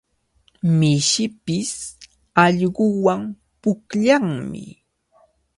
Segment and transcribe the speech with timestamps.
[0.77, 1.75] Mishipish
[2.43, 3.21] allquwan
[3.61, 4.63] pukllanmi.